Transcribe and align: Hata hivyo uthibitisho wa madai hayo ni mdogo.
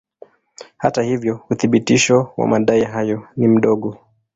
Hata 0.77 1.01
hivyo 1.03 1.39
uthibitisho 1.49 2.33
wa 2.37 2.47
madai 2.47 2.83
hayo 2.83 3.27
ni 3.35 3.47
mdogo. 3.47 3.97